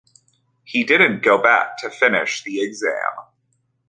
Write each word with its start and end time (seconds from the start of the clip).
He 0.63 0.83
didn't 0.83 1.21
go 1.21 1.39
back 1.39 1.77
to 1.81 1.91
finish 1.91 2.41
the 2.43 2.59
exam. 2.59 3.13